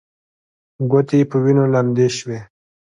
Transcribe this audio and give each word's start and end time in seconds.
ګوتې 0.91 1.15
يې 1.19 1.29
په 1.29 1.37
وينو 1.43 1.63
لندې 1.73 2.07
شوې. 2.17 2.39